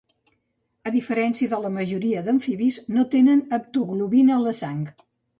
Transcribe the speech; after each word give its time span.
A 0.91 0.91
diferència 0.93 1.49
de 1.51 1.59
la 1.65 1.69
majoria 1.75 2.23
d'amfibis, 2.27 2.77
no 2.95 3.03
tenen 3.17 3.43
haptoglobina 3.59 4.33
a 4.37 4.39
la 4.47 4.55
sang. 4.61 4.81